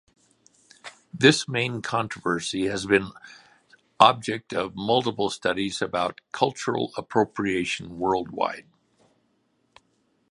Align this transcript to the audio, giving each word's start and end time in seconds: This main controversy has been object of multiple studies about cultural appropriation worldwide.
This 1.13 1.47
main 1.47 1.83
controversy 1.83 2.65
has 2.65 2.87
been 2.87 3.11
object 3.99 4.51
of 4.51 4.73
multiple 4.75 5.29
studies 5.29 5.79
about 5.79 6.21
cultural 6.31 6.91
appropriation 6.97 7.99
worldwide. 7.99 8.65